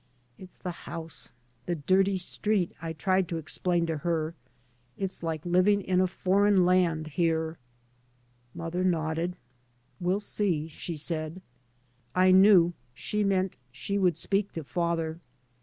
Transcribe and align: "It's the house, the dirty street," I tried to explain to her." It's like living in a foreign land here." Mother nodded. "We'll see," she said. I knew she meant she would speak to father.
"It's 0.39 0.57
the 0.57 0.89
house, 0.89 1.29
the 1.67 1.75
dirty 1.75 2.17
street," 2.17 2.71
I 2.81 2.91
tried 2.91 3.27
to 3.29 3.37
explain 3.37 3.85
to 3.85 3.97
her." 3.97 4.33
It's 4.97 5.21
like 5.21 5.45
living 5.45 5.79
in 5.79 6.01
a 6.01 6.07
foreign 6.07 6.65
land 6.65 7.05
here." 7.09 7.59
Mother 8.55 8.83
nodded. 8.83 9.35
"We'll 9.99 10.19
see," 10.19 10.67
she 10.67 10.95
said. 10.97 11.39
I 12.15 12.31
knew 12.31 12.73
she 12.95 13.23
meant 13.23 13.57
she 13.71 13.99
would 13.99 14.17
speak 14.17 14.53
to 14.53 14.63
father. 14.63 15.19